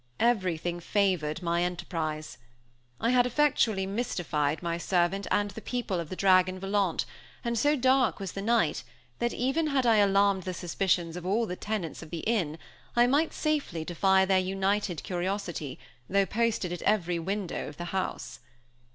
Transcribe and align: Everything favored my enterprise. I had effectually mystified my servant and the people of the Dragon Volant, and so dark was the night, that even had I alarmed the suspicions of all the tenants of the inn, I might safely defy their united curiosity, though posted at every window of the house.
Everything 0.19 0.79
favored 0.79 1.43
my 1.43 1.61
enterprise. 1.61 2.39
I 2.99 3.11
had 3.11 3.27
effectually 3.27 3.85
mystified 3.85 4.63
my 4.63 4.79
servant 4.79 5.27
and 5.29 5.51
the 5.51 5.61
people 5.61 5.99
of 5.99 6.09
the 6.09 6.15
Dragon 6.15 6.57
Volant, 6.59 7.05
and 7.43 7.55
so 7.55 7.75
dark 7.75 8.19
was 8.19 8.31
the 8.31 8.41
night, 8.41 8.83
that 9.19 9.31
even 9.31 9.67
had 9.67 9.85
I 9.85 9.97
alarmed 9.97 10.41
the 10.41 10.55
suspicions 10.55 11.15
of 11.17 11.23
all 11.23 11.45
the 11.45 11.55
tenants 11.55 12.01
of 12.01 12.09
the 12.09 12.21
inn, 12.21 12.57
I 12.95 13.05
might 13.05 13.31
safely 13.31 13.85
defy 13.85 14.25
their 14.25 14.39
united 14.39 15.03
curiosity, 15.03 15.77
though 16.09 16.25
posted 16.25 16.73
at 16.73 16.81
every 16.81 17.19
window 17.19 17.67
of 17.67 17.77
the 17.77 17.85
house. 17.93 18.39